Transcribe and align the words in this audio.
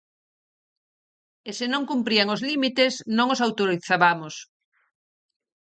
E 1.49 1.51
se 1.57 1.65
non 1.73 1.87
cumprían 1.91 2.31
os 2.35 2.41
límites, 2.49 2.93
non 3.17 3.27
os 3.33 3.43
autorizabamos. 3.45 4.35